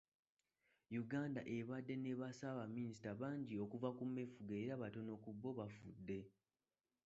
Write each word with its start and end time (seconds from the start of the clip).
Uganda 1.01 1.41
ebadde 1.57 1.95
ne 1.97 2.11
bassaabaminisita 2.19 3.11
bangi 3.21 3.55
okuva 3.65 3.89
ku 3.97 4.03
meefuga 4.13 4.53
era 4.63 4.71
abatono 4.75 5.13
ku 5.23 5.29
bo 5.41 5.49
bafudde. 5.57 6.19